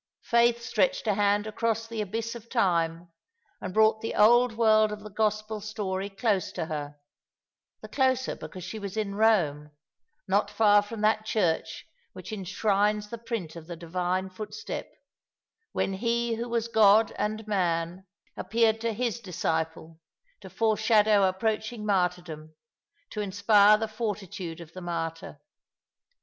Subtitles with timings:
[0.23, 3.09] Faith stretched a hand across the abyss of time,
[3.61, 6.95] and brought the old world of the Gospel story close to her;
[7.81, 9.69] the closer, because she was in Eome,
[10.27, 14.91] not far from that church which enshrines the print of the Divine footstep,
[15.71, 19.99] when He who was God and Man, appeared to His disciple,
[20.39, 22.55] to foreshadow approaching martyrdom,
[23.11, 25.39] to inspire the fortitude of the martyr.